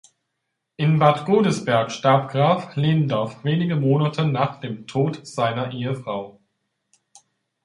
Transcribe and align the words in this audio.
In 0.77 0.97
Bad 0.97 1.27
Godesberg 1.27 1.91
starb 1.91 2.31
Graf 2.31 2.75
Lehndorff 2.75 3.43
wenige 3.43 3.75
Monate 3.75 4.25
nach 4.25 4.59
dem 4.59 4.87
Tode 4.87 5.23
seiner 5.27 5.71
Ehefrau. 5.73 6.41